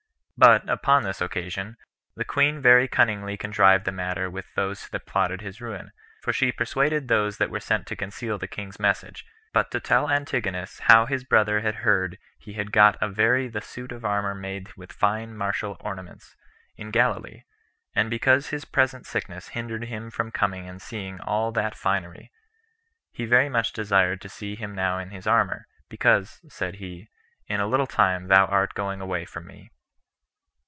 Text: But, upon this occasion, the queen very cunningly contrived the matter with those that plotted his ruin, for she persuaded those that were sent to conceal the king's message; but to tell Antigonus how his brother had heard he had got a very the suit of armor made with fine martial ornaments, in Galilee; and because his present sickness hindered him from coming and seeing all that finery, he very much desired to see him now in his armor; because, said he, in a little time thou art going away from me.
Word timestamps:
But, 0.43 0.67
upon 0.67 1.03
this 1.03 1.21
occasion, 1.21 1.77
the 2.15 2.25
queen 2.25 2.61
very 2.63 2.87
cunningly 2.87 3.37
contrived 3.37 3.85
the 3.85 3.91
matter 3.91 4.27
with 4.27 4.51
those 4.55 4.89
that 4.89 5.05
plotted 5.05 5.41
his 5.41 5.61
ruin, 5.61 5.91
for 6.23 6.33
she 6.33 6.51
persuaded 6.51 7.07
those 7.07 7.37
that 7.37 7.51
were 7.51 7.59
sent 7.59 7.85
to 7.85 7.95
conceal 7.95 8.39
the 8.39 8.47
king's 8.47 8.79
message; 8.79 9.23
but 9.53 9.69
to 9.69 9.79
tell 9.79 10.09
Antigonus 10.09 10.79
how 10.87 11.05
his 11.05 11.23
brother 11.23 11.61
had 11.61 11.75
heard 11.85 12.17
he 12.39 12.53
had 12.53 12.71
got 12.71 12.97
a 12.99 13.07
very 13.07 13.47
the 13.49 13.61
suit 13.61 13.91
of 13.91 14.03
armor 14.03 14.33
made 14.33 14.73
with 14.73 14.91
fine 14.91 15.37
martial 15.37 15.77
ornaments, 15.79 16.35
in 16.75 16.89
Galilee; 16.89 17.43
and 17.93 18.09
because 18.09 18.47
his 18.47 18.65
present 18.65 19.05
sickness 19.05 19.49
hindered 19.49 19.83
him 19.83 20.09
from 20.09 20.31
coming 20.31 20.67
and 20.67 20.81
seeing 20.81 21.19
all 21.21 21.51
that 21.51 21.75
finery, 21.77 22.31
he 23.11 23.25
very 23.25 23.47
much 23.47 23.73
desired 23.73 24.19
to 24.19 24.27
see 24.27 24.55
him 24.55 24.73
now 24.73 24.97
in 24.97 25.11
his 25.11 25.27
armor; 25.27 25.67
because, 25.87 26.41
said 26.49 26.77
he, 26.77 27.09
in 27.45 27.59
a 27.59 27.67
little 27.67 27.85
time 27.85 28.27
thou 28.27 28.47
art 28.47 28.73
going 28.73 28.99
away 28.99 29.23
from 29.23 29.45
me. 29.45 29.69